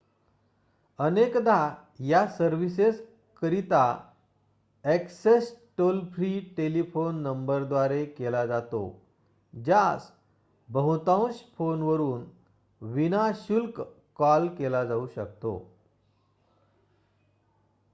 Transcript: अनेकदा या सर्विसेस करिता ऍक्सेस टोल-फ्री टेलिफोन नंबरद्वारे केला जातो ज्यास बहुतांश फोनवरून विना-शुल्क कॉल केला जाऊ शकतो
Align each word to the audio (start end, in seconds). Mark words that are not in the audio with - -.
अनेकदा 0.99 1.59
या 1.99 2.25
सर्विसेस 2.27 3.01
करिता 3.41 3.83
ऍक्सेस 4.85 5.55
टोल-फ्री 5.77 6.39
टेलिफोन 6.57 7.21
नंबरद्वारे 7.21 8.05
केला 8.05 8.45
जातो 8.45 8.83
ज्यास 9.53 10.11
बहुतांश 10.69 11.43
फोनवरून 11.57 12.23
विना-शुल्क 12.81 13.81
कॉल 14.15 14.47
केला 14.47 14.83
जाऊ 14.83 15.07
शकतो 15.15 15.53